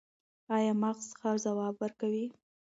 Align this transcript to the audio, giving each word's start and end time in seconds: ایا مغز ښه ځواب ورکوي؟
ایا 0.55 0.73
مغز 0.83 1.07
ښه 1.19 1.31
ځواب 1.43 1.75
ورکوي؟ 1.79 2.25